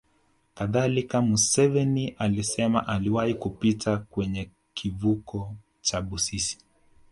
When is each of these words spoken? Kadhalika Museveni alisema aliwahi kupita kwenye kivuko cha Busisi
Kadhalika 0.53 1.21
Museveni 1.21 2.15
alisema 2.19 2.87
aliwahi 2.87 3.33
kupita 3.33 3.97
kwenye 3.97 4.49
kivuko 4.73 5.55
cha 5.81 6.01
Busisi 6.01 6.57